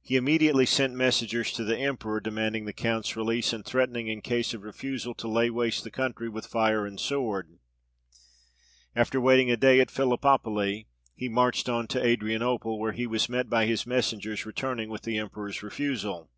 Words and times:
He 0.00 0.14
immediately 0.14 0.64
sent 0.64 0.94
messengers 0.94 1.50
to 1.54 1.64
the 1.64 1.76
emperor, 1.76 2.20
demanding 2.20 2.66
the 2.66 2.72
count's 2.72 3.16
release, 3.16 3.52
and 3.52 3.64
threatening, 3.66 4.06
in 4.06 4.20
case 4.20 4.54
of 4.54 4.62
refusal, 4.62 5.12
to 5.14 5.26
lay 5.26 5.50
waste 5.50 5.82
the 5.82 5.90
country 5.90 6.28
with 6.28 6.46
fire 6.46 6.86
and 6.86 7.00
sword. 7.00 7.58
After 8.94 9.20
waiting 9.20 9.50
a 9.50 9.56
day 9.56 9.80
at 9.80 9.90
Philippopoli, 9.90 10.86
he 11.16 11.28
marched 11.28 11.68
on 11.68 11.88
to 11.88 12.00
Adrianople, 12.00 12.78
where 12.78 12.92
he 12.92 13.08
was 13.08 13.28
met 13.28 13.50
by 13.50 13.66
his 13.66 13.88
messengers 13.88 14.46
returning 14.46 14.88
with 14.88 15.02
the 15.02 15.18
emperor's 15.18 15.64
refusal. 15.64 16.30